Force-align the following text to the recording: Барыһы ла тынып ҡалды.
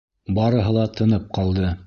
Барыһы 0.37 0.73
ла 0.79 0.87
тынып 1.01 1.29
ҡалды. 1.41 1.75